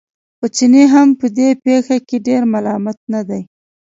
خو 0.37 0.45
چینی 0.55 0.83
هم 0.93 1.07
په 1.19 1.25
دې 1.37 1.49
پېښه 1.65 1.95
کې 2.07 2.17
ډېر 2.27 2.41
ملامت 2.53 2.99
نه 3.13 3.21
دی. 3.29 3.41